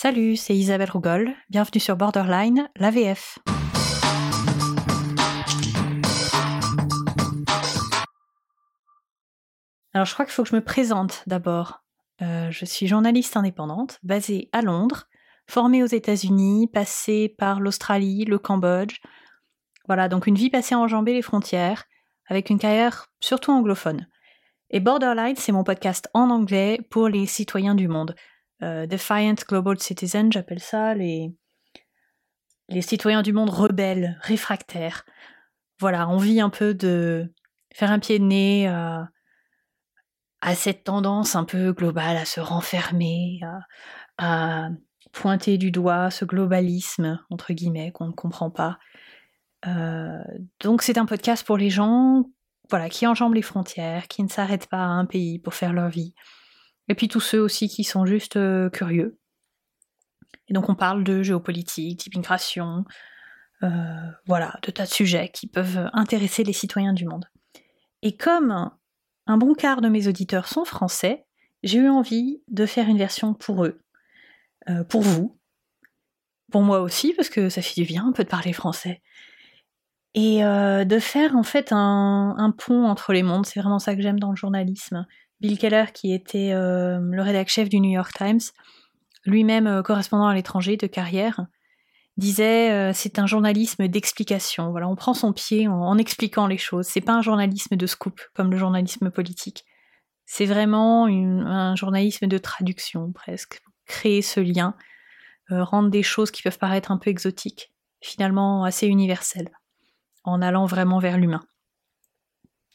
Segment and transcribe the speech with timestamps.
[0.00, 1.34] Salut, c'est Isabelle Rougol.
[1.50, 3.40] Bienvenue sur Borderline, l'AVF.
[9.92, 11.82] Alors, je crois qu'il faut que je me présente d'abord.
[12.22, 15.08] Euh, je suis journaliste indépendante, basée à Londres,
[15.48, 19.00] formée aux États-Unis, passée par l'Australie, le Cambodge.
[19.88, 21.86] Voilà, donc une vie passée à enjamber les frontières,
[22.28, 24.06] avec une carrière surtout anglophone.
[24.70, 28.14] Et Borderline, c'est mon podcast en anglais pour les citoyens du monde.
[28.62, 31.32] Euh, Defiant Global Citizen, j'appelle ça, les,
[32.68, 35.04] les citoyens du monde rebelles, réfractaires.
[35.80, 37.32] Voilà, envie un peu de
[37.72, 39.08] faire un pied de nez à,
[40.40, 43.40] à cette tendance un peu globale à se renfermer,
[44.18, 44.68] à, à
[45.12, 48.78] pointer du doigt ce globalisme, entre guillemets, qu'on ne comprend pas.
[49.66, 50.22] Euh,
[50.60, 52.24] donc c'est un podcast pour les gens
[52.70, 55.88] voilà, qui enjambent les frontières, qui ne s'arrêtent pas à un pays pour faire leur
[55.88, 56.14] vie.
[56.88, 59.18] Et puis tous ceux aussi qui sont juste euh, curieux.
[60.48, 62.84] Et donc on parle de géopolitique, d'immigration,
[63.62, 63.68] euh,
[64.26, 67.26] voilà, de tas de sujets qui peuvent intéresser les citoyens du monde.
[68.02, 68.70] Et comme
[69.26, 71.26] un bon quart de mes auditeurs sont français,
[71.62, 73.82] j'ai eu envie de faire une version pour eux,
[74.70, 75.38] euh, pour vous,
[76.50, 79.02] pour moi aussi, parce que ça fait du bien un peu de parler français
[80.14, 83.46] et de faire en fait un, pont entre les mondes.
[83.46, 85.06] C'est vraiment ça que j'aime dans le journalisme.
[85.40, 88.40] Bill Keller, qui était euh, le rédacteur chef du New York Times,
[89.24, 91.46] lui-même euh, correspondant à l'étranger de carrière,
[92.16, 94.72] disait c'est un journalisme d'explication.
[94.72, 96.86] Voilà, on prend son pied en, expliquant les choses.
[96.86, 99.64] C'est pas un journalisme de scoop comme le journalisme politique.
[100.26, 103.60] C'est vraiment un journalisme de traduction presque.
[103.86, 104.74] Créer ce lien,
[105.48, 109.52] rendre des choses qui peuvent paraître un peu exotiques, finalement assez universelles
[110.24, 111.44] en allant vraiment vers l'humain.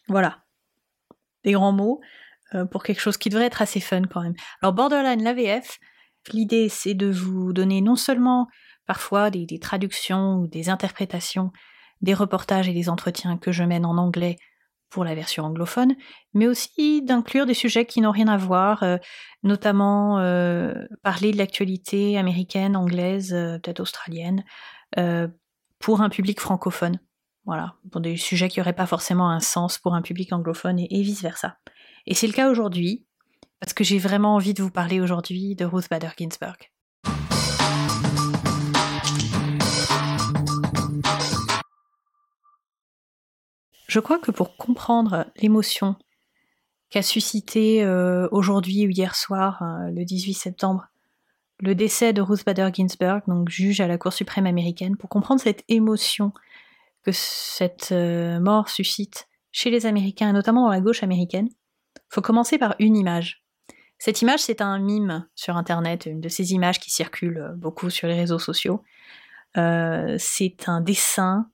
[0.07, 0.43] Voilà.
[1.43, 2.22] Des grands mots euh,
[2.71, 4.35] pour quelque chose qui devrait être assez fun quand même.
[4.61, 5.79] Alors Borderline, l'AVF,
[6.31, 8.47] l'idée c'est de vous donner non seulement
[8.85, 11.51] parfois des, traductions ou des interprétations
[12.01, 14.37] des reportages et des entretiens que je mène en anglais
[14.89, 15.95] pour la version anglophone,
[16.33, 18.97] mais aussi d'inclure des sujets qui n'ont rien à voir, euh,
[19.41, 24.43] notamment euh, parler de l'actualité américaine, anglaise, peut-être australienne,
[25.79, 26.99] pour un public francophone.
[27.45, 31.01] Voilà, pour des sujets qui n'auraient pas forcément un sens pour un public anglophone et,
[31.01, 31.57] vice-versa.
[32.07, 33.05] Et c'est le cas aujourd'hui,
[33.59, 36.55] parce que j'ai vraiment envie de vous parler aujourd'hui de Ruth Bader Ginsburg.
[43.87, 45.97] Je crois que pour comprendre l'émotion
[46.89, 50.87] qu'a suscité euh, aujourd'hui ou hier soir, euh, le 18 septembre,
[51.59, 55.41] le décès de Ruth Bader Ginsburg, donc juge à la Cour suprême américaine, pour comprendre
[55.41, 56.31] cette émotion
[57.03, 61.49] que cette euh, mort suscite chez les Américains, et notamment dans la gauche américaine,
[62.09, 63.43] faut commencer par une image.
[63.99, 67.89] Cette image, c'est un mime sur Internet, une de ces images qui circulent euh, beaucoup
[67.89, 68.83] sur les réseaux sociaux.
[69.57, 71.49] Euh, c'est un dessin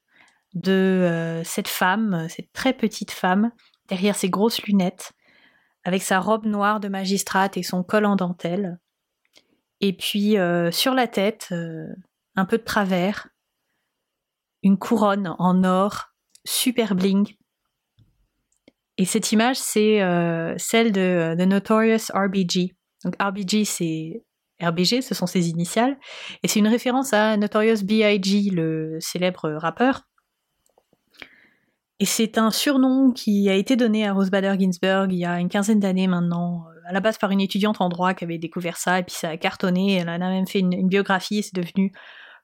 [0.55, 3.51] de cette femme, cette très petite femme,
[3.87, 5.11] derrière ses grosses lunettes,
[5.83, 8.79] avec sa robe noire de magistrate et son col en dentelle.
[9.79, 10.37] Et puis
[10.71, 11.53] sur la tête,
[12.35, 13.27] un peu de travers,
[14.63, 16.09] une couronne en or,
[16.45, 17.35] super bling.
[18.97, 22.75] Et cette image, c'est euh, celle de The Notorious RBG.
[23.05, 24.23] Donc RBG, c'est
[24.61, 25.97] RBG, ce sont ses initiales.
[26.43, 30.01] Et c'est une référence à Notorious B.I.G., le célèbre rappeur.
[32.01, 35.39] Et c'est un surnom qui a été donné à Rose Bader Ginsburg il y a
[35.39, 38.77] une quinzaine d'années maintenant, à la base par une étudiante en droit qui avait découvert
[38.77, 41.41] ça, et puis ça a cartonné, elle en a même fait une, une biographie, et
[41.41, 41.91] c'est devenu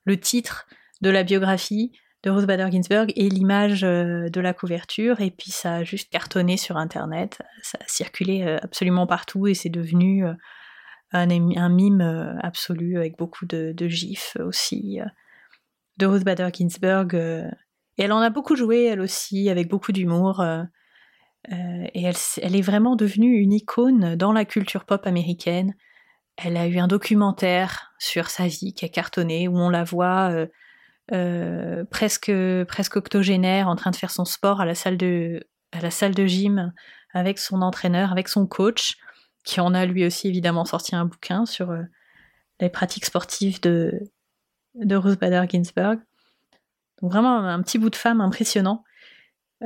[0.03, 0.67] le titre
[1.01, 1.93] de la biographie
[2.25, 5.21] de Rose Bader Ginsburg et l'image euh, de la couverture.
[5.21, 7.37] Et puis ça a juste cartonné sur Internet.
[7.61, 10.33] Ça a circulé euh, absolument partout et c'est devenu euh,
[11.11, 14.99] un, mime absolu avec beaucoup de, gifs aussi
[15.97, 17.13] de Rose Bader Ginsburg.
[17.13, 20.43] et elle en a beaucoup joué, elle aussi, avec beaucoup d'humour.
[21.49, 25.73] et elle, elle, est vraiment devenue une icône dans la culture pop américaine.
[26.35, 30.47] Elle a eu un documentaire sur sa vie qui a cartonné, où on la voit
[31.11, 32.31] euh, presque
[32.67, 36.15] presque octogénaire en train de faire son sport à la salle de à la salle
[36.15, 36.73] de gym
[37.13, 38.95] avec son entraîneur, avec son coach,
[39.43, 41.83] qui en a lui aussi évidemment sorti un bouquin sur euh,
[42.59, 43.93] les pratiques sportives de
[44.73, 45.99] de Ruth Bader Ginsburg.
[47.01, 48.83] Donc vraiment un petit bout de femme impressionnant.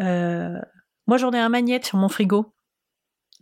[0.01, 0.59] Euh,
[1.07, 2.53] moi j'en ai un magnète sur mon frigo,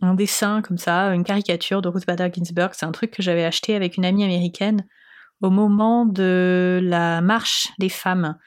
[0.02, 2.74] un dessin comme ça, une caricature de Ruth Bader Ginsburg.
[2.74, 4.86] C'est un truc que j'avais acheté avec une amie américaine
[5.40, 8.38] au moment de la marche des femmes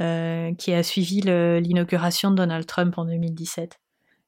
[0.00, 3.78] euh, qui a suivi l'inauguration de Donald Trump en 2017.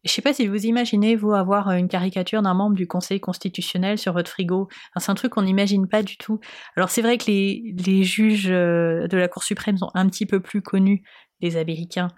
[0.05, 3.99] Je sais pas si vous imaginez, vous, avoir une caricature d'un membre du Conseil constitutionnel
[3.99, 4.69] sur votre frigo.
[4.97, 6.41] c'est un truc qu'on n'imagine pas du tout.
[6.77, 10.61] Alors c'est vrai que les, juges de la Cour suprême sont un petit peu plus
[10.61, 11.05] connus,
[11.41, 12.09] les Américains,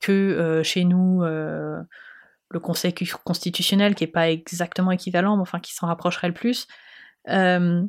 [0.00, 2.94] que chez nous, le Conseil
[3.24, 6.66] constitutionnel, qui n'est pas exactement équivalent, mais enfin qui s'en rapprocherait le plus.
[7.28, 7.82] Euh,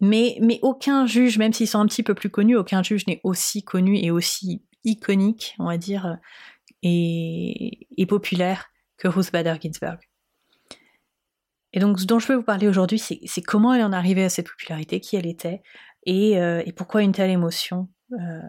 [0.00, 3.62] mais, aucun juge, même s'ils sont un petit peu plus connus, aucun juge n'est aussi
[3.62, 6.18] connu et aussi iconique, on va dire,
[6.82, 8.66] et, populaire
[8.98, 9.98] que Ruth Bader Ginsburg.
[11.72, 14.24] Et donc, ce dont je veux vous parler aujourd'hui, c'est comment elle en est arrivée
[14.24, 15.62] à cette popularité, qui elle était,
[16.06, 18.40] et, euh, pourquoi une telle émotion euh,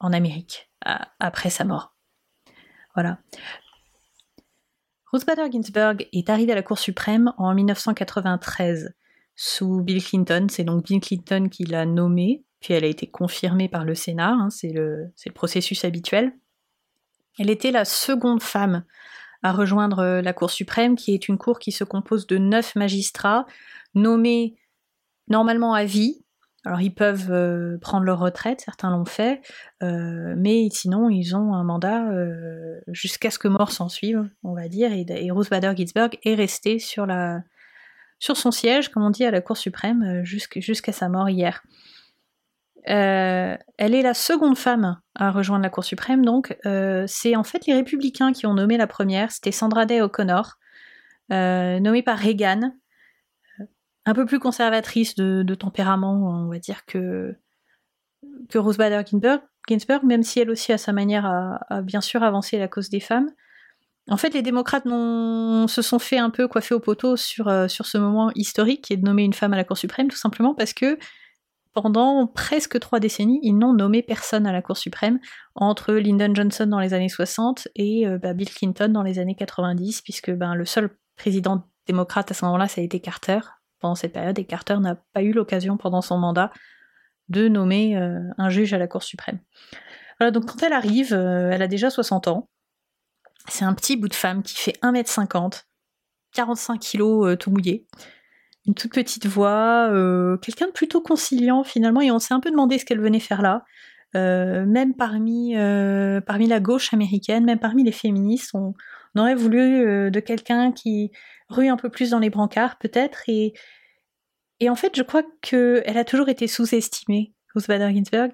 [0.00, 0.70] en Amérique
[1.20, 1.94] après sa mort.
[2.94, 3.18] Voilà.
[5.12, 8.94] Ruth Bader Ginsburg est arrivée à la Cour suprême en 1993
[9.34, 10.46] sous Bill Clinton.
[10.50, 14.32] C'est donc Bill Clinton qui l'a nommée, puis elle a été confirmée par le Sénat,
[14.32, 16.32] hein, c'est le, processus habituel.
[17.38, 18.84] Elle était la seconde femme
[19.42, 22.76] à rejoindre euh, la Cour suprême, qui est une cour qui se compose de neuf
[22.76, 23.46] magistrats
[23.94, 24.56] nommés
[25.28, 26.24] normalement à vie.
[26.64, 29.40] Alors ils peuvent euh, prendre leur retraite, certains l'ont fait,
[29.82, 32.08] euh, mais sinon ils ont un mandat
[32.86, 36.34] jusqu'à ce que mort s'en suive, on va dire, et, et Ruth Bader Ginsburg est
[36.36, 37.42] restée sur la,
[38.22, 41.64] sur son siège, comme on dit, à la Cour suprême euh, jusqu'à sa mort hier.
[42.88, 47.42] Euh, elle est la seconde femme à rejoindre la Cour suprême, donc euh, c'est en
[47.42, 50.58] fait les républicains qui ont nommé la première, c'était Sandra Day O'Connor,
[51.30, 52.72] nommée par Reagan,
[54.04, 57.34] un peu plus conservatrice de, tempérament, on va dire, que,
[58.48, 59.02] que Rose Bader
[59.68, 63.00] Ginsburg, même si elle aussi à sa manière a bien sûr avancé la cause des
[63.00, 63.30] femmes.
[64.10, 67.98] En fait, les démocrates se sont fait un peu coiffer au poteau sur, euh, ce
[67.98, 70.72] moment historique qui est de nommer une femme à la Cour suprême, tout simplement parce
[70.72, 70.98] que
[71.72, 75.20] pendant presque trois décennies, ils n'ont nommé personne à la Cour suprême,
[75.54, 79.36] entre Lyndon Johnson dans les années 60 et euh, bah, Bill Clinton dans les années
[79.36, 83.38] 90, puisque ben, le seul président démocrate à ce moment-là, ça a été Carter
[83.78, 86.52] pendant cette période, et Carter n'a pas eu l'occasion pendant son mandat
[87.28, 89.38] de nommer euh, un juge à la Cour suprême.
[90.18, 92.48] Voilà, donc quand elle arrive, elle a déjà 60 ans,
[93.48, 95.64] c'est un petit bout de femme qui fait 1m50,
[96.32, 97.86] 45 kg tout mouillé,
[98.66, 102.50] une toute petite voix, euh, quelqu'un de plutôt conciliant finalement, et on s'est un peu
[102.50, 103.64] demandé ce qu'elle venait faire là.
[104.14, 108.74] Euh, même parmi, euh, parmi la gauche américaine, même parmi les féministes, on,
[109.16, 111.10] aurait voulu de quelqu'un qui
[111.50, 113.22] rue un peu plus dans les brancards peut-être.
[113.28, 113.52] Et,
[114.58, 118.30] et en fait, je crois qu'elle a toujours été sous-estimée, Ruth Bader Ginsburg,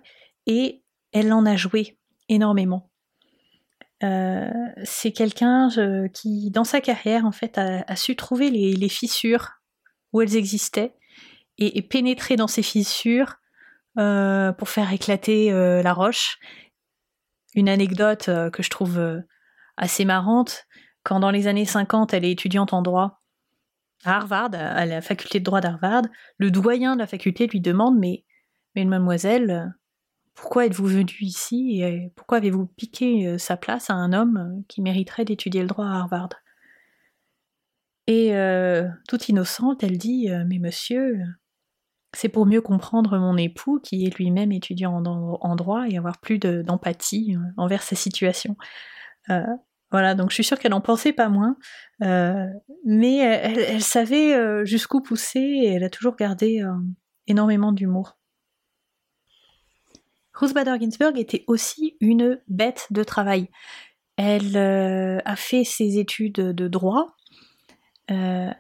[0.47, 2.88] et elle en a joué énormément.
[4.05, 4.49] Euh,
[4.85, 5.69] c'est quelqu'un
[6.15, 9.51] qui, dans sa carrière, en fait, a, su trouver les, fissures
[10.13, 10.95] où elles existaient
[11.59, 13.37] et, pénétrer dans ces fissures
[13.99, 16.39] euh, pour faire éclater euh, la roche.
[17.55, 19.23] Une anecdote que je trouve
[19.77, 20.67] assez marrante,
[21.03, 23.21] quand dans les années 50, elle est étudiante en droit
[24.05, 26.03] à Harvard, à la faculté de droit d'Harvard,
[26.37, 28.25] le doyen de la faculté lui demande Mais,
[28.77, 29.75] mais mademoiselle,
[30.41, 34.63] pourquoi êtes-vous venu ici et pourquoi avez-vous piqué euh, sa place à un homme euh,
[34.69, 36.31] qui mériterait d'étudier le droit à Harvard?
[38.07, 41.19] Et euh, toute innocente, elle dit Mais monsieur,
[42.15, 46.39] c'est pour mieux comprendre mon époux qui est lui-même étudiant en, droit et avoir plus
[46.39, 48.57] d'empathie envers sa situation.
[49.91, 51.59] voilà, donc je suis sûre qu'elle n'en pensait pas moins,
[52.01, 56.65] mais elle, savait jusqu'où pousser et elle a toujours gardé
[57.27, 58.18] énormément d'humour.
[60.39, 63.49] Ruth Bader Ginsburg était aussi une bête de travail.
[64.17, 67.17] Elle euh, a fait ses études de droit,
[68.13, 68.51] euh,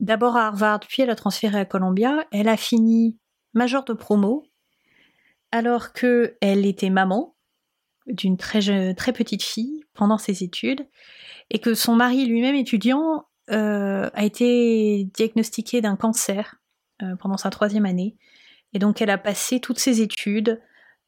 [0.00, 2.26] d'abord à Harvard, puis elle a transféré à Columbia.
[2.32, 3.18] Elle a fini
[3.52, 4.46] major de promo,
[5.52, 7.36] alors qu'elle était maman
[8.06, 10.88] d'une très, très petite fille pendant ses études,
[11.50, 16.56] et que son mari lui-même étudiant euh, a été diagnostiqué d'un cancer
[17.20, 18.16] pendant sa troisième année.
[18.72, 20.60] Et donc elle a passé toutes ses études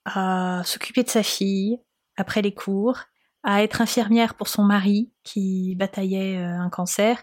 [0.05, 1.79] à s'occuper de sa fille
[2.17, 3.01] après les cours,
[3.43, 7.23] à être infirmière pour son mari qui bataillait euh, un cancer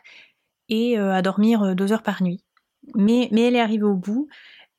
[0.69, 2.43] et euh, à dormir euh, deux heures par nuit.
[2.95, 4.27] Mais, elle est arrivée au bout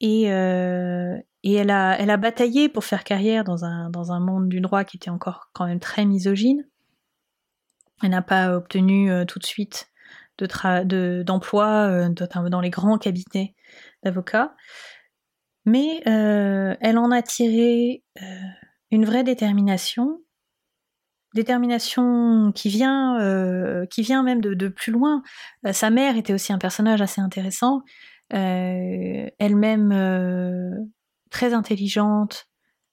[0.01, 5.51] et, elle, a, bataillé pour faire carrière dans un, monde du droit qui était encore
[5.53, 6.67] quand même très misogyne.
[8.03, 9.91] Elle n'a pas obtenu tout de suite
[10.39, 13.55] d'emploi de, dans les grands cabinets
[14.03, 14.55] d'avocats
[15.65, 18.25] mais euh, elle en a tiré euh,
[18.91, 20.21] une vraie détermination,
[21.35, 23.85] détermination qui vient, euh,
[24.25, 25.23] même de, plus loin.
[25.73, 27.83] sa mère était aussi un personnage assez intéressant,
[28.31, 29.91] elle-même
[31.31, 32.47] très intelligente,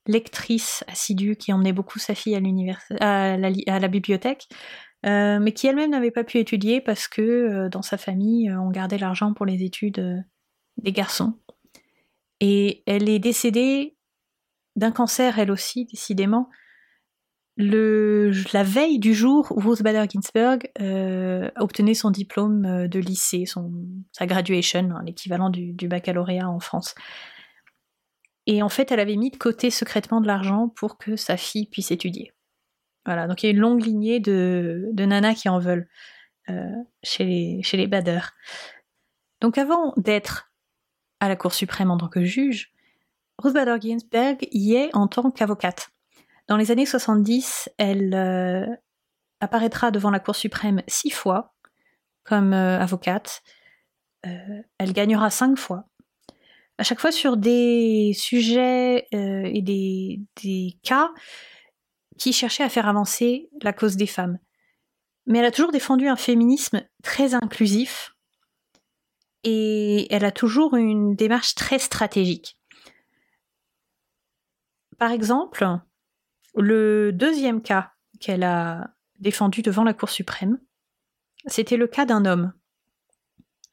[0.07, 4.47] lectrice assidue qui emmenait beaucoup sa fille à la, bibliothèque.
[5.03, 9.33] mais qui elle-même n'avait pas pu étudier parce que dans sa famille, on gardait l'argent
[9.33, 10.25] pour les études
[10.77, 11.39] des garçons.
[12.39, 13.95] Et elle est décédée
[14.75, 16.49] d'un cancer, elle aussi, décidément,
[17.57, 23.45] la veille du jour où Ruth Bader Ginsburg euh, obtenait son diplôme euh, de lycée,
[23.45, 23.71] son,
[24.11, 26.95] sa graduation, hein, l'équivalent du, baccalauréat en France.
[28.45, 31.67] Et en fait, elle avait mis de côté secrètement de l'argent pour que sa fille
[31.67, 32.33] puisse étudier.
[33.05, 35.87] Voilà, donc il y a une longue lignée de, de nanas qui en veulent
[36.49, 36.69] euh,
[37.03, 38.19] chez, les, chez les Bader.
[39.41, 40.51] Donc avant d'être
[41.19, 42.73] à la Cour suprême en tant que juge,
[43.41, 45.89] Ruth Bader Ginsburg y est en tant qu'avocate.
[46.47, 48.65] Dans les années 70, elle euh,
[49.39, 51.53] apparaîtra devant la Cour suprême six fois
[52.23, 53.43] comme euh, avocate.
[54.25, 55.85] Euh, elle gagnera cinq fois.
[56.77, 61.11] À chaque fois sur des sujets et des, des, cas
[62.17, 64.39] qui cherchaient à faire avancer la cause des femmes.
[65.25, 68.14] Mais elle a toujours défendu un féminisme très inclusif
[69.45, 72.59] et elle a toujours une démarche très stratégique.
[74.97, 75.65] Par exemple,
[76.55, 80.59] le deuxième cas qu'elle a défendu devant la Cour suprême,
[81.45, 82.53] c'était le cas d'un homme,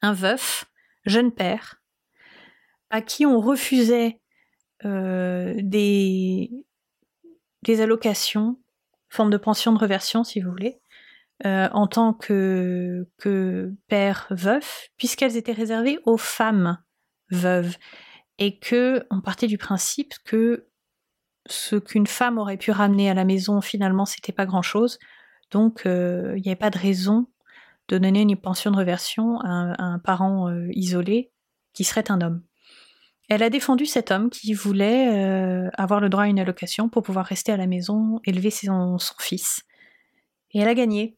[0.01, 0.65] un veuf,
[1.05, 1.81] jeune père,
[2.91, 4.21] à qui on refusait
[4.85, 6.51] euh, des,
[7.63, 8.59] des allocations,
[9.09, 10.79] forme de pension de reversion si vous voulez,
[11.45, 16.77] euh, en tant que, que père veuf, puisqu'elles étaient réservées aux femmes
[17.31, 17.75] veuves,
[18.39, 20.69] et que on partait du principe que
[21.47, 24.99] ce qu'une femme aurait pu ramener à la maison, finalement, c'était pas grand-chose.
[25.51, 27.27] Donc, euh, il n'y avait pas de raison
[27.89, 31.33] de donner une pension de reversion à un, parent euh, isolé
[31.73, 32.41] qui serait un homme.
[33.27, 37.25] Elle a défendu cet homme qui voulait avoir le droit à une allocation pour pouvoir
[37.25, 39.63] rester à la maison, élever son, fils.
[40.51, 41.17] Et elle a gagné.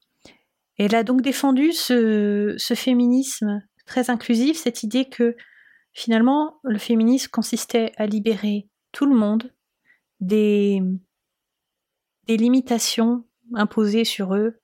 [0.77, 5.36] Elle a donc défendu ce, féminisme très inclusif, cette idée que
[5.94, 9.51] finalement le féminisme consistait à libérer tout le monde
[10.20, 10.82] des,
[12.27, 14.60] des limitations imposées sur eux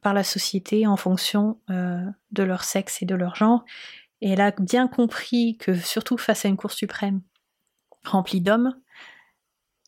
[0.00, 3.64] par la société en fonction euh, de leur sexe et de leur genre.
[4.20, 7.22] Et elle a bien compris que, surtout face à une Cour suprême
[8.04, 8.74] remplie d'hommes,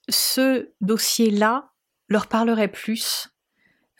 [0.08, 1.72] ce dossier-là
[2.08, 3.33] leur parlerait plus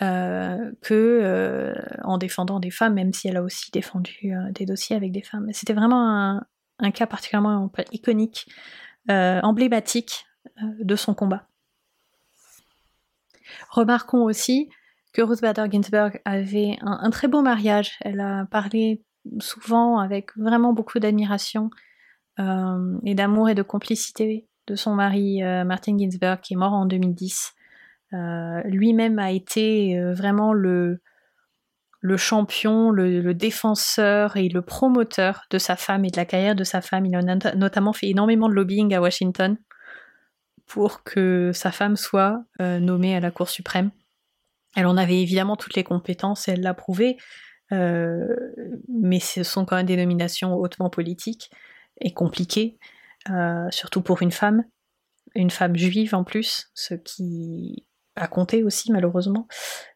[0.02, 4.96] euh, que euh, en défendant des femmes, même si elle a aussi défendu des dossiers
[4.96, 5.48] avec des femmes.
[5.52, 6.40] C'était vraiment
[6.78, 8.46] un, cas particulièrement iconique,
[9.08, 10.26] emblématique
[10.62, 11.48] euh, de son combat.
[13.70, 14.68] Remarquons aussi
[15.12, 17.96] que Ruth Bader Ginsburg avait un, très beau mariage.
[18.00, 19.02] Elle a parlé
[19.40, 21.70] souvent avec vraiment beaucoup d'admiration
[22.38, 26.72] euh, et d'amour et de complicité de son mari euh, Martin Ginsburg qui est mort
[26.72, 27.54] en 2010.
[28.64, 31.00] Lui-même a été vraiment le,
[32.16, 36.80] champion, le, défenseur et le promoteur de sa femme et de la carrière de sa
[36.80, 37.06] femme.
[37.06, 39.56] Il a notamment fait énormément de lobbying à Washington
[40.66, 43.90] pour que sa femme soit euh, nommée à la Cour suprême.
[44.76, 47.16] Elle en avait évidemment toutes les compétences et elle l'a prouvé,
[47.72, 48.26] euh,
[48.88, 51.50] mais ce sont quand même des nominations hautement politiques
[52.00, 52.78] et compliquées,
[53.30, 54.64] euh, surtout pour une femme,
[55.34, 59.48] une femme juive en plus, ce qui a compté aussi malheureusement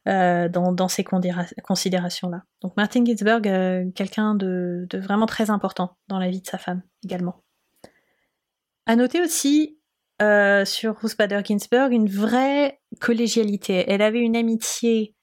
[0.07, 2.43] dans, ces considérations-là.
[2.63, 3.43] Donc Martin Ginsburg,
[3.95, 7.45] quelqu'un de, vraiment très important dans la vie de sa femme également.
[8.87, 9.79] À noter aussi
[10.21, 13.85] euh, sur Ruth Bader Ginsburg une vraie collégialité.
[13.89, 15.15] Elle avait une amitié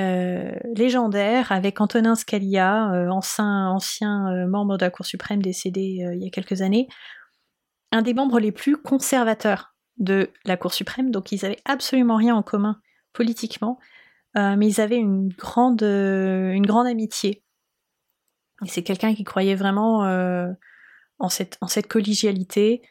[0.00, 6.26] euh, légendaire avec Antonin Scalia, euh, ancien membre de la Cour suprême décédé il y
[6.26, 6.88] a quelques années,
[7.92, 12.34] un des membres les plus conservateurs de la Cour suprême, donc ils n'avaient absolument rien
[12.34, 12.80] en commun
[13.12, 13.78] politiquement,
[14.34, 17.44] mais ils avaient une grande, une grande amitié.
[18.64, 20.00] Et c'est quelqu'un qui croyait vraiment
[21.18, 22.82] en, cette, en cette collégialité,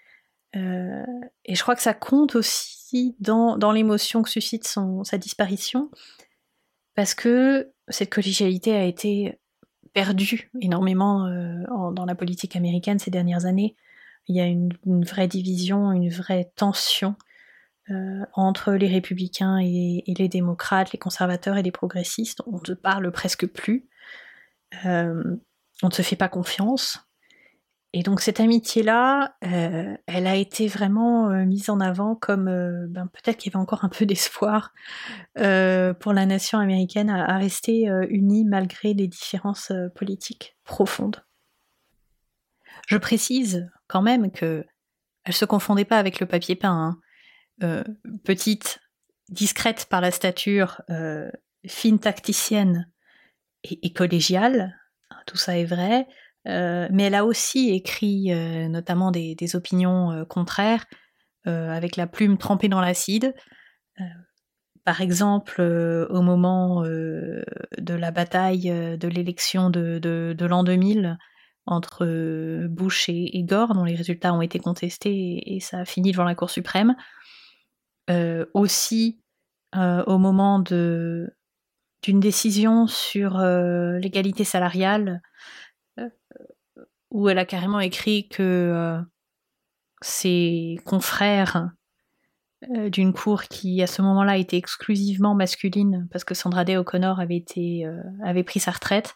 [0.56, 1.04] euh,
[1.46, 5.90] et je crois que ça compte aussi dans, dans l'émotion que suscite son, sa disparition,
[6.96, 9.40] parce que cette collégialité a été
[9.94, 13.76] perdue énormément euh, dans la politique américaine ces dernières années.
[14.28, 17.16] Il y a une, vraie division, une vraie tension
[17.90, 22.42] euh, entre les républicains et, les démocrates, les conservateurs et les progressistes.
[22.48, 23.88] On ne parle presque plus.
[24.86, 25.38] on
[25.84, 27.00] ne se fait pas confiance.
[27.96, 32.88] Et donc cette amitié-là, euh, elle a été vraiment euh, mise en avant comme euh,
[32.90, 34.74] ben, peut-être qu'il y avait encore un peu d'espoir
[35.36, 41.24] pour la nation américaine à, rester unie malgré des différences politiques profondes.
[42.88, 44.66] Je précise quand même que
[45.26, 46.98] elle se confondait pas avec le papier peint.
[47.62, 47.84] Hein.
[48.24, 48.80] petite,
[49.30, 50.82] discrète par la stature,
[51.66, 52.92] fine tacticienne
[53.64, 54.78] et, collégiale,
[55.10, 56.08] hein, tout ça est vrai,
[56.46, 58.32] mais elle a aussi écrit
[58.70, 60.86] notamment des, opinions contraires
[61.46, 63.34] avec la plume trempée dans l'acide.
[64.84, 71.18] par exemple, au moment de la bataille de l'élection de, l'an 2000,
[71.66, 76.12] entre euh, Bush et, Gore, dont les résultats ont été contestés et, ça a fini
[76.12, 76.96] devant la Cour suprême.
[78.10, 79.22] Euh, aussi,
[79.76, 81.30] euh, au moment d'une
[82.04, 85.22] décision sur l'égalité salariale,
[87.12, 89.00] où elle a carrément écrit que
[90.02, 91.70] ses confrères
[92.88, 97.44] d'une cour qui à ce moment-là était exclusivement masculine parce que Sandra Day O'Connor avait
[98.24, 99.16] avait pris sa retraite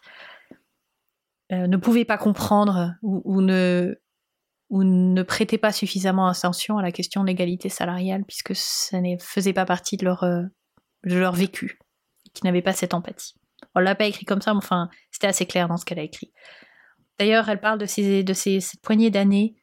[1.50, 3.94] euh, ne pouvaient pas comprendre ou, ne,
[4.68, 9.16] ou ne prêtaient pas suffisamment attention à la question de l'égalité salariale puisque ça ne
[9.18, 10.42] faisait pas partie de leur, euh,
[11.04, 11.78] de leur vécu,
[12.34, 13.34] qui n'avaient pas cette empathie.
[13.74, 16.02] On l'a pas écrit comme ça, mais enfin, c'était assez clair dans ce qu'elle a
[16.02, 16.32] écrit.
[17.18, 19.56] D'ailleurs, elle parle de, de cette poignée d'années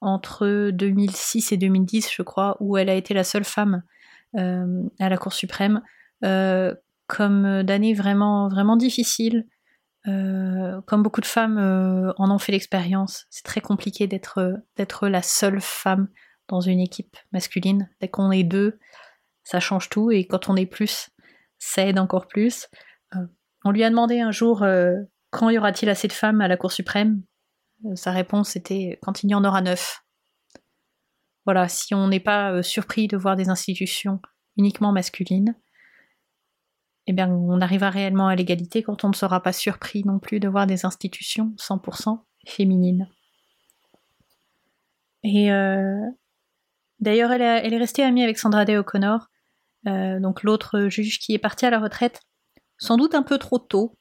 [0.00, 3.82] entre 2006 et 2010, je crois, où elle a été la seule femme
[4.36, 5.82] euh, à la Cour suprême,
[7.08, 9.44] comme d'années vraiment, vraiment difficiles,
[10.08, 15.08] euh, comme beaucoup de femmes euh, en ont fait l'expérience, c'est très compliqué d'être d'être
[15.08, 16.08] la seule femme
[16.48, 17.88] dans une équipe masculine.
[18.00, 18.78] Dès qu'on est deux,
[19.44, 21.10] ça change tout, et quand on est plus,
[21.58, 22.68] ça aide encore plus.
[23.14, 23.26] Euh,
[23.64, 24.66] on lui a demandé un jour
[25.30, 27.22] quand y aura-t-il assez de femmes à la Cour suprême?
[27.96, 30.04] sa réponse était quand il y en aura neuf.
[31.44, 34.20] Voilà, si on n'est pas surpris de voir des institutions
[34.56, 35.56] uniquement masculines,
[37.06, 40.38] eh bien, on arrivera réellement à l'égalité quand on ne sera pas surpris non plus
[40.38, 43.08] de voir des institutions 100% féminines.
[45.24, 46.00] Et euh,
[47.00, 49.28] d'ailleurs, elle, est restée amie avec Sandra Day O'Connor,
[49.88, 52.20] euh, donc l'autre juge qui est parti à la retraite,
[52.78, 53.96] sans doute un peu trop tôt.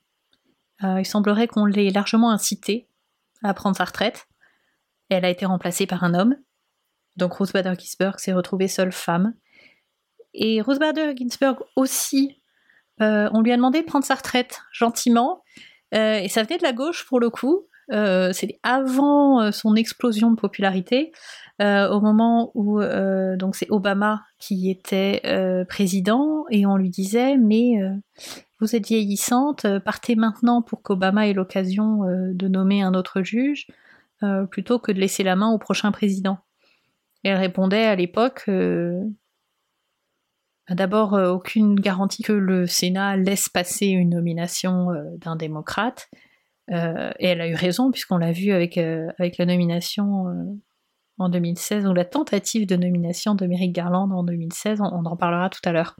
[0.84, 2.88] Euh, il semblerait qu'on l'ait largement incitée
[3.44, 4.28] à prendre sa retraite.
[5.10, 6.36] Et elle a été remplacée par un homme.
[7.18, 9.34] Donc Rose Bader Ginsburg s'est retrouvée seule femme.
[10.34, 12.41] Et Rose Bader Ginsburg aussi
[13.02, 15.44] euh, on lui a demandé de prendre sa retraite gentiment,
[15.94, 17.68] euh, et ça venait de la gauche pour le coup.
[17.92, 21.12] Euh, c'était avant son explosion de popularité,
[21.60, 22.82] au moment où
[23.38, 25.22] donc c'est Obama qui était
[25.68, 27.74] président, et on lui disait mais
[28.60, 33.68] vous êtes vieillissante, partez maintenant pour qu'Obama ait l'occasion de nommer un autre juge,
[34.50, 36.40] plutôt que de laisser la main au prochain président.
[37.24, 38.50] Et elle répondait à l'époque
[40.76, 46.10] D'abord, euh, aucune garantie que le Sénat laisse passer une nomination euh, d'un démocrate.
[46.72, 50.60] Euh, et elle a eu raison, puisqu'on l'a vu avec, avec la nomination
[51.18, 55.50] en 2016, ou la tentative de nomination de Merrick Garland en 2016, on, en parlera
[55.50, 55.98] tout à l'heure.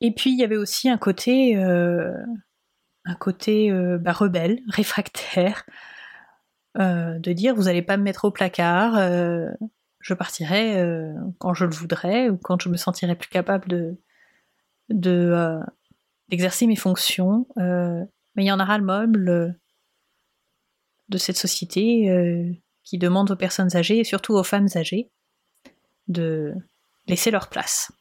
[0.00, 5.64] Et puis il y avait aussi un côté, un côté bah, rebelle, réfractaire,
[6.76, 8.98] de dire vous n'allez pas me mettre au placard,
[10.08, 13.98] je partirai euh, quand je le voudrais ou quand je me sentirai plus capable de
[15.04, 15.60] euh,
[16.30, 17.46] d'exercer mes fonctions.
[17.58, 18.02] Euh,
[18.34, 19.58] mais il y en aura le moble
[21.10, 25.10] de cette société qui demande aux personnes âgées et surtout aux femmes âgées
[26.06, 26.54] de
[27.06, 27.92] laisser leur place.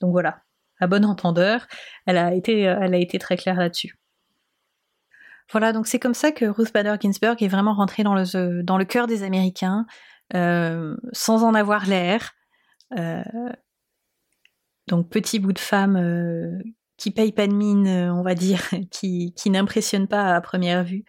[0.00, 0.42] Donc voilà,
[0.80, 1.66] à bon entendeur,
[2.06, 3.98] elle a été, elle a été très claire là-dessus.
[5.50, 8.78] Voilà, donc c'est comme ça que Ruth Bader Ginsburg est vraiment rentrée dans le, dans
[8.78, 9.86] le cœur des Américains,
[10.34, 12.32] euh, sans en avoir l'air.
[12.98, 13.22] Euh,
[14.88, 16.58] donc petit bout de femme euh,
[16.96, 21.04] qui paye pas de mine, on va dire, qui, qui n'impressionne pas à première vue,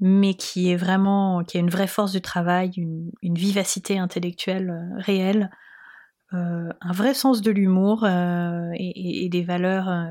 [0.00, 5.50] mais qui est vraiment, qui a une vraie force du travail, une, vivacité intellectuelle réelle,
[6.32, 10.08] un vrai sens de l'humour et, des valeurs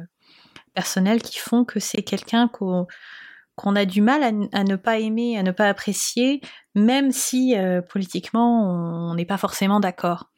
[0.73, 2.87] personnelles qui font que c'est quelqu'un qu'on
[3.55, 6.41] qu'on a du mal à, ne pas aimer, à ne pas apprécier,
[6.75, 10.31] même si euh, politiquement on n'est pas forcément d'accord.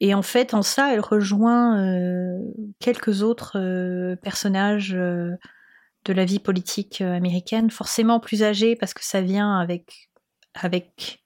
[0.00, 2.38] Et en fait, en ça, elle rejoint euh,
[2.80, 9.20] quelques autres euh, personnages de la vie politique américaine, forcément plus âgés parce que ça
[9.20, 10.10] vient avec
[10.54, 11.22] avec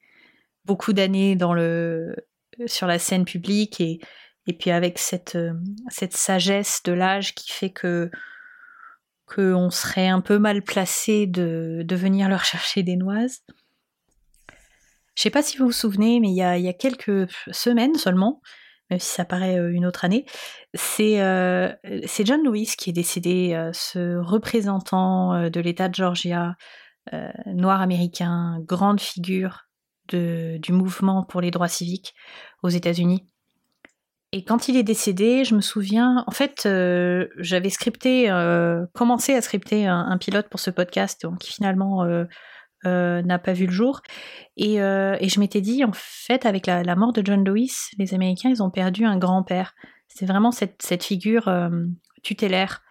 [0.64, 1.36] beaucoup d'années
[2.66, 4.00] sur la scène publique et
[4.46, 5.36] et puis avec cette
[5.88, 8.10] cette sagesse de l'âge qui fait que
[9.32, 13.40] qu'on serait un peu mal placé de, venir leur chercher des noises.
[15.14, 18.40] Je sais pas si vous vous souvenez, mais il y a, quelques semaines seulement,
[18.90, 20.24] même si ça paraît euh, une autre année,
[21.00, 21.72] euh,
[22.06, 26.56] c'est John Lewis qui est décédé, euh, ce représentant de l'État de Georgia,
[27.46, 29.66] noir américain, grande figure
[30.08, 32.14] du mouvement pour les droits civiques
[32.62, 33.29] aux États-Unis.
[34.32, 39.34] Et quand il est décédé, je me souviens, en fait, euh, j'avais scripté, euh, commencé
[39.34, 44.02] à scripter un, pilote pour ce podcast, qui finalement euh, n'a pas vu le jour.
[44.56, 48.62] Et, je m'étais dit, en fait, avec la, mort de John Lewis, les Américains, ils
[48.62, 49.74] ont perdu un grand-père.
[50.06, 51.52] C'est vraiment cette, figure
[52.22, 52.82] tutélaire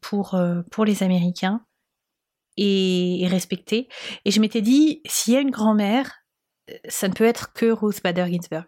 [0.00, 0.40] pour,
[0.70, 1.60] pour les Américains
[2.56, 3.88] et respectée.
[4.24, 6.12] Et je m'étais dit, s'il y a une grand-mère,
[6.88, 8.64] ça ne peut être que Ruth Bader Ginsburg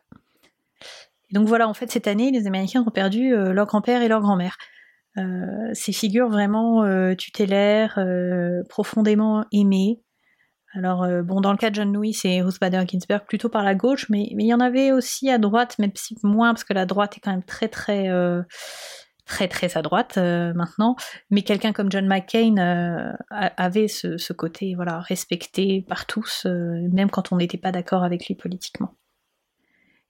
[1.32, 4.20] donc voilà, en fait, cette année, les Américains ont perdu euh, leur grand-père et leur
[4.20, 4.56] grand-mère.
[5.18, 7.98] Euh, ces figures vraiment euh, tutélaires,
[8.68, 10.00] profondément aimées.
[10.74, 13.74] Alors, bon, dans le cas de John Lewis et Ruth Bader Ginsburg, plutôt par la
[13.74, 16.84] gauche, mais, il y en avait aussi à droite, même si moins, parce que la
[16.84, 18.10] droite est quand même très, très,
[19.24, 20.94] très, très à droite maintenant.
[21.30, 27.36] Mais quelqu'un comme John McCain avait ce, côté, voilà, respecté par tous, même quand on
[27.36, 28.94] n'était pas d'accord avec lui politiquement.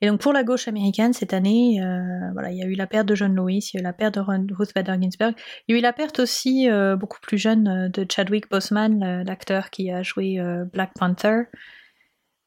[0.00, 2.86] Et donc pour la gauche américaine cette année, euh, voilà, il y a eu la
[2.86, 5.34] perte de John Lewis, il y a eu la perte de Ruth Bader Ginsburg,
[5.66, 9.24] il y a eu la perte aussi euh, beaucoup plus jeune euh, de Chadwick Boseman,
[9.24, 10.40] l'acteur qui a joué
[10.72, 11.44] Black Panther,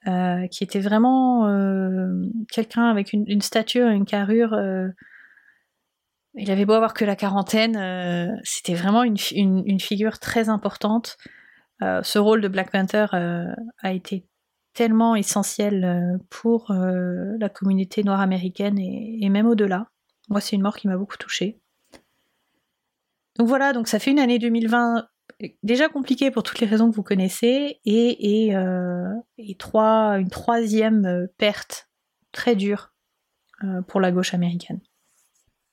[0.06, 1.46] qui était vraiment
[2.50, 4.58] quelqu'un avec une, stature, une carrure.
[6.36, 11.18] il avait beau avoir que la quarantaine, c'était vraiment une, figure très importante.
[11.82, 14.26] ce rôle de Black Panther a été
[14.74, 19.88] tellement essentiel euh, pour euh, la communauté noire américaine et, même au-delà.
[20.30, 21.60] Moi, c'est une mort qui m'a beaucoup touchée.
[23.38, 25.08] Donc voilà, donc ça fait une année 2020
[25.64, 29.14] déjà compliquée pour toutes les raisons que vous connaissez et, et, euh,
[29.58, 31.90] trois, une troisième perte
[32.32, 32.94] très dure
[33.88, 34.80] pour la gauche américaine.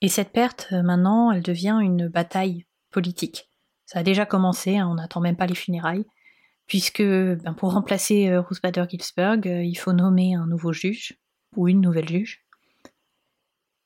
[0.01, 3.49] Et cette perte, maintenant, elle devient une bataille politique.
[3.85, 6.05] Ça a déjà commencé, hein, on n'attend même pas les funérailles
[6.69, 11.17] puisque ben, pour remplacer euh, Ruth Bader Ginsburg, euh, il faut nommer un nouveau juge
[11.57, 12.45] ou une nouvelle juge.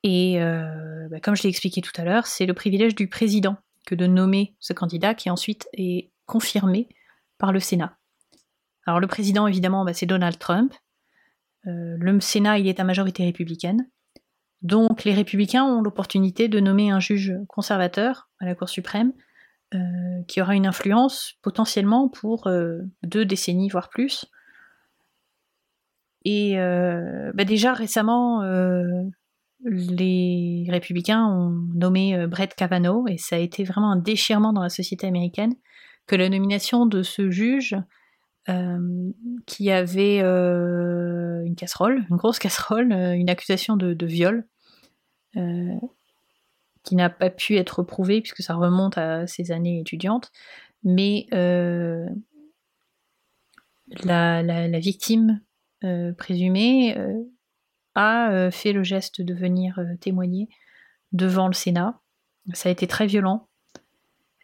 [0.04, 3.56] Et euh, ben, comme je l'ai expliqué tout à l'heure, c'est le privilège du président
[3.88, 6.90] que de nommer ce candidat qui ensuite est confirmé
[7.38, 7.98] par le Sénat.
[8.86, 10.74] Alors le président, évidemment, ben, c'est Donald Trump.
[11.64, 13.90] le Sénat, il est à majorité républicaine.
[14.62, 19.14] Donc les républicains ont l'opportunité de nommer un juge conservateur à la Cour suprême
[19.74, 24.26] euh, qui aura une influence potentiellement pour euh, deux décennies, voire plus.
[26.26, 28.42] Et euh, bah déjà récemment,
[29.66, 34.70] les républicains ont nommé Brett Kavanaugh, et ça a été vraiment un déchirement dans la
[34.70, 35.54] société américaine
[36.08, 37.76] que la nomination de ce juge
[39.46, 44.48] qui avait une casserole, une grosse casserole, une accusation de, de viol,
[46.84, 50.32] qui n'a pas pu être prouvé puisque ça remonte à ses années étudiantes,
[50.84, 52.06] mais euh,
[54.04, 55.42] la, victime
[55.84, 57.24] euh, présumée euh,
[57.96, 60.50] a fait le geste de venir témoigner
[61.12, 62.02] devant le Sénat.
[62.54, 63.48] Ça a été très violent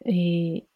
[0.05, 0.67] et,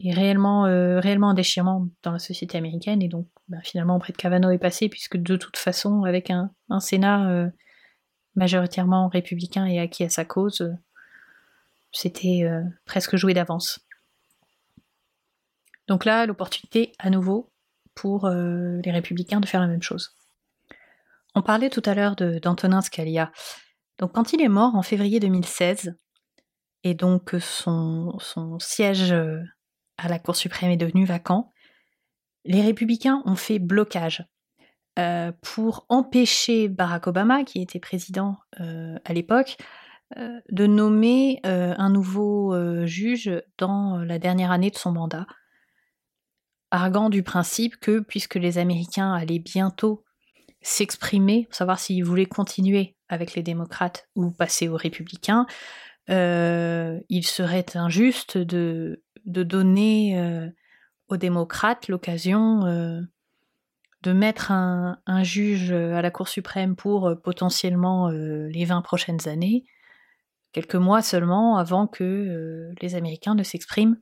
[0.00, 3.02] réellement, réellement un déchirement dans la société américaine.
[3.02, 6.78] Et donc, ben, finalement, de Kavanaugh est passé, puisque de toute façon, avec un, un
[6.78, 7.50] Sénat
[8.38, 10.74] majoritairement républicain et acquis à sa cause,
[11.92, 13.80] c'était euh, presque joué d'avance.
[15.88, 17.50] Donc là, l'opportunité à nouveau
[17.94, 20.14] pour euh, les républicains de faire la même chose.
[21.34, 23.32] On parlait tout à l'heure d'Antonin Scalia.
[23.98, 25.96] Donc quand il est mort en février 2016,
[26.84, 28.16] et donc son,
[28.60, 29.42] siège euh,
[29.96, 31.52] à la Cour suprême est devenu vacant,
[32.44, 34.24] les républicains ont fait blocage
[35.42, 39.56] pour empêcher Barack Obama, qui était président à l'époque,
[40.16, 45.26] euh, de nommer euh, un nouveau euh, juge dans la dernière année de son mandat,
[46.70, 50.04] arguant du principe que puisque les Américains allaient bientôt
[50.62, 55.46] s'exprimer pour savoir s'ils voulaient continuer avec les démocrates ou passer aux républicains,
[56.08, 60.50] il serait injuste de donner
[61.08, 63.06] aux démocrates l'occasion
[64.02, 69.64] de mettre un, juge à la Cour suprême pour potentiellement les 20 prochaines années,
[70.52, 73.96] quelques mois seulement avant que euh, les Américains ne s'expriment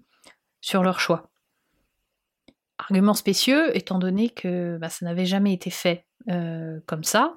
[0.61, 1.31] sur leur choix.
[2.79, 7.35] Argument spécieux, étant donné que bah, ça n'avait jamais été fait euh, comme ça,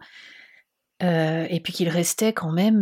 [1.02, 2.82] euh, et puis qu'il restait quand même,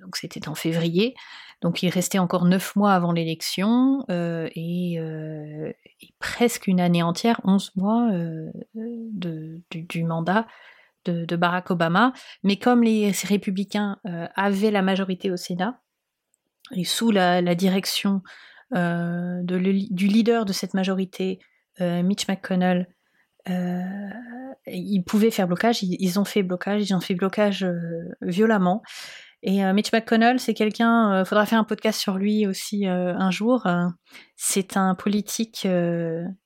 [0.00, 1.14] donc c'était en février,
[1.62, 4.98] donc il restait encore neuf mois avant l'élection et,
[6.18, 8.10] presque une année entière, onze mois
[8.74, 10.46] du, mandat
[11.04, 15.80] de, Barack Obama, mais comme les républicains euh, avaient la majorité au Sénat,
[16.74, 18.22] et sous la, direction
[18.74, 21.38] euh, du leader de cette majorité,
[21.80, 22.88] euh, Mitch McConnell,
[24.66, 27.66] ils pouvaient faire blocage, ils, ont fait blocage, ils ont fait blocage
[28.20, 28.82] violemment.
[29.42, 33.66] Et Mitch McConnell, c'est quelqu'un, il faudra faire un podcast sur lui aussi un jour.
[34.36, 35.66] c'est un politique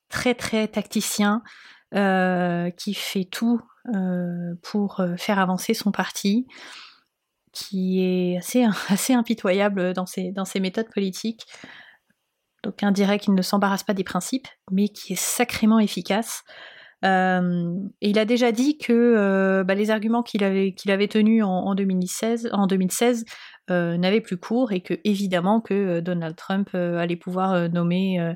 [0.08, 1.42] très très tacticien
[1.92, 3.60] qui fait tout
[4.62, 6.46] pour faire avancer son parti
[7.56, 11.46] qui est assez, assez impitoyable dans ses, dans ses méthodes politiques.
[12.62, 16.42] Donc un dirait qu'il ne s'embarrasse pas des principes, mais qui est sacrément efficace.
[17.04, 21.44] Euh, il a déjà dit que euh, bah, les arguments qu'il avait, qu'il avait tenus
[21.44, 23.24] en, 2016, en 2016
[23.70, 28.34] euh, n'avaient plus cours et que évidemment que Donald Trump allait pouvoir nommer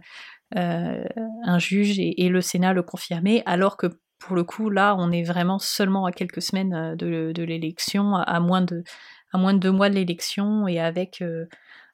[0.55, 3.87] un juge et, le Sénat le confirmer, alors que
[4.21, 8.39] pour le coup, là, on est vraiment seulement à quelques semaines euh, de, l'élection, à,
[8.39, 8.85] moins de,
[9.33, 11.47] à moins de deux mois de l'élection et avec, euh,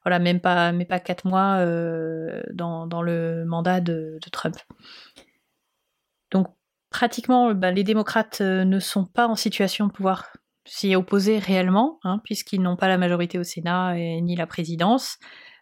[0.05, 4.57] voilà, même pas, mais pas quatre mois euh, dans, le mandat de, Trump.
[6.97, 10.31] Pratiquement, bah, les démocrates ne sont pas en situation de pouvoir
[10.65, 15.17] s'y opposer réellement, hein, puisqu'ils n'ont pas la majorité au Sénat et, ni la présidence.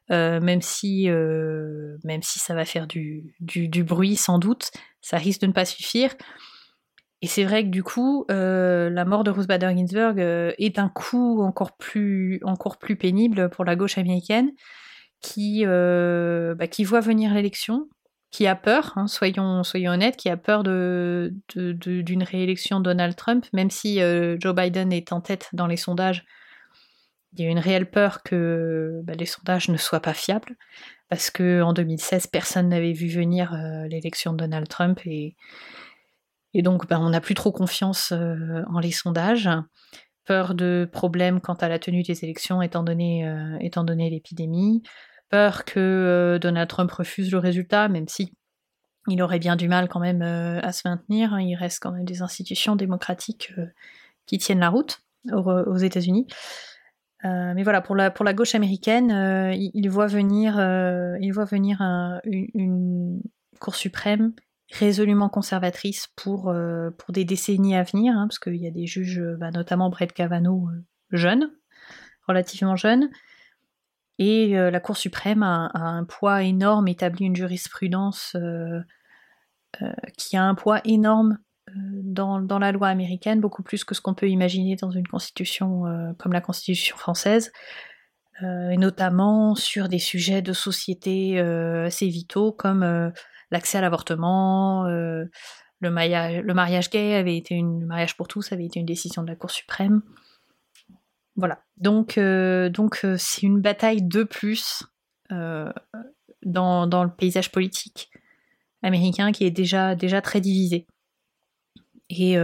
[0.10, 4.72] même si même si ça va faire du, du, bruit sans doute,
[5.02, 6.12] ça risque de ne pas suffire.
[7.26, 10.78] Et c'est vrai que du coup, euh, la mort de Ruth Bader Ginsburg euh, est
[10.78, 14.52] un coup encore plus, encore plus pénible pour la gauche américaine,
[15.22, 17.88] qui, euh, bah, qui voit venir l'élection,
[18.36, 23.46] qui a peur, hein, soyons, honnêtes, qui a peur de, d'une réélection de Donald Trump,
[23.54, 26.26] même si Joe Biden est en tête dans les sondages.
[27.34, 30.56] Il y a une réelle peur que bah, les sondages ne soient pas fiables,
[31.10, 33.54] parce qu'en 2016, personne n'avait vu venir
[33.90, 38.92] l'élection de Donald Trump et donc, ben, on n'a plus trop confiance euh, en les
[38.92, 39.50] sondages.
[40.26, 44.82] Peur de problèmes quant à la tenue des élections euh, étant donné l'épidémie.
[45.30, 48.34] Peur que euh, Donald Trump refuse le résultat, même si
[49.08, 51.40] il aurait bien du mal quand même à se maintenir.
[51.40, 53.54] Il reste quand même des institutions démocratiques
[54.26, 56.26] qui tiennent la route aux, États-Unis.
[57.24, 59.12] mais voilà, pour la, pour la gauche américaine,
[59.54, 61.82] il, voit venir, venir
[62.24, 63.22] une,
[63.60, 64.34] Cour suprême
[64.74, 68.88] résolument conservatrice pour, euh, pour des décennies à venir, hein, parce qu'il y a des
[68.88, 71.52] juges, euh, bah, notamment Brett Kavanaugh, euh, jeunes,
[72.28, 73.10] relativement jeunes,
[74.18, 78.36] et la Cour suprême a, un poids énorme, établit une jurisprudence
[80.18, 81.38] qui a un poids énorme
[81.76, 85.84] dans, dans, la loi américaine, beaucoup plus que ce qu'on peut imaginer dans une constitution
[86.18, 87.52] comme la constitution française,
[88.42, 93.12] et notamment sur des sujets de société assez vitaux comme
[93.52, 95.26] l'accès à l'avortement, euh,
[95.80, 99.24] le, mariage, le mariage gay avait été une mariage pour tous avait été une décision
[99.24, 100.02] de la Cour suprême.
[101.36, 101.62] Voilà.
[101.78, 104.84] Donc euh, donc euh, c'est une bataille de plus
[105.30, 108.12] dans, le paysage politique
[108.84, 110.86] américain qui est déjà déjà très divisé.
[112.10, 112.38] Et,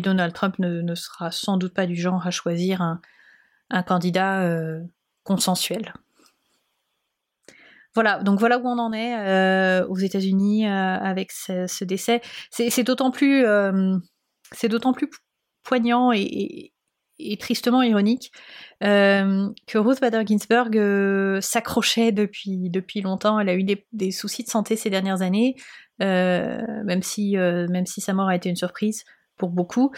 [0.00, 2.80] Donald Trump ne, sera sans doute pas du genre à choisir
[3.70, 4.48] un candidat
[5.24, 5.92] consensuel.
[7.98, 12.20] Voilà, donc voilà où on en est euh, aux États-Unis euh, avec ce, décès.
[12.50, 13.96] C'est d'autant plus, euh,
[14.52, 15.10] c'est d'autant plus
[15.64, 16.72] poignant et,
[17.40, 18.32] tristement ironique
[18.80, 23.40] que Ruth Bader Ginsburg s'accrochait depuis depuis longtemps.
[23.40, 25.56] Elle a eu des, soucis de santé ces dernières années,
[26.00, 29.04] même si même si sa mort a été une surprise
[29.36, 29.92] pour beaucoup.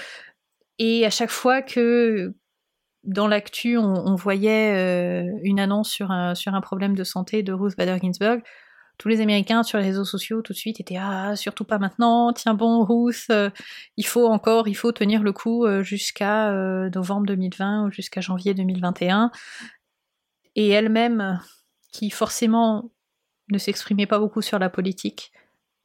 [0.78, 2.34] Et à chaque fois que
[3.04, 7.52] dans l'actu, on, voyait euh, une annonce sur un, sur un problème de santé de
[7.52, 8.40] Ruth Bader Ginsburg.
[9.00, 12.34] Tous les Américains sur les réseaux sociaux tout de suite étaient ah surtout pas maintenant,
[12.34, 13.48] tiens bon Ruth, euh,
[13.96, 16.52] il faut encore, il faut tenir le coup euh, jusqu'à
[16.90, 19.30] novembre 2020 ou jusqu'à janvier 2021.
[20.54, 21.40] Et elle-même,
[21.92, 22.90] qui forcément
[23.50, 25.32] ne s'exprimait pas beaucoup sur la politique,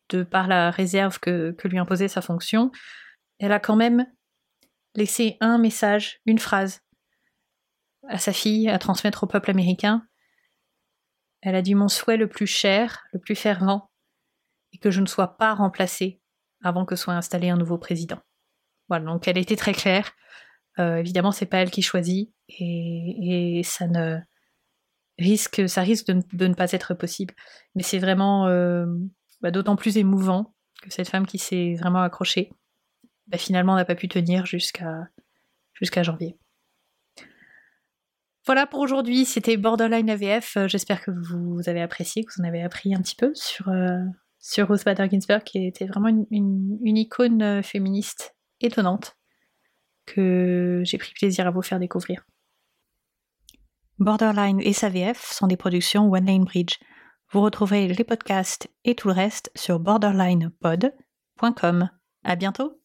[0.10, 2.70] de par la réserve que lui imposait sa fonction,
[3.40, 4.06] elle a quand même
[4.94, 6.82] laissé un message, une phrase
[8.10, 10.06] à sa fille à transmettre au peuple américain.
[11.46, 13.92] Elle a dit mon souhait le plus cher, le plus fervent,
[14.74, 16.20] et que je ne sois pas remplacée
[16.64, 18.18] avant que soit installé un nouveau président.
[18.90, 20.12] Voilà, donc elle était très claire.
[20.80, 24.18] Euh, évidemment, c'est pas elle qui choisit, et, ça ne
[25.20, 27.36] risque, ça risque de, ne pas être possible.
[27.76, 28.88] Mais c'est vraiment euh,
[29.42, 32.52] bah, d'autant plus émouvant que cette femme qui s'est vraiment accrochée,
[33.28, 35.10] bah, finalement n'a pas pu tenir jusqu'à
[35.74, 36.40] jusqu'à janvier.
[38.46, 40.58] Voilà pour aujourd'hui, c'était Borderline AVF.
[40.58, 43.70] Euh, j'espère que vous avez apprécié, que vous en avez appris un petit peu sur,
[43.70, 44.04] euh,
[44.40, 49.18] sur Rose Bader Ginsburg, qui était vraiment une, icône euh, féministe étonnante
[50.06, 52.24] que j'ai pris plaisir à vous faire découvrir.
[53.98, 56.78] Borderline et SAVF sont des productions One Lane Bridge.
[57.32, 61.90] Vous retrouverez les podcasts et tout le reste sur borderlinepod.com.
[62.24, 62.85] À bientôt!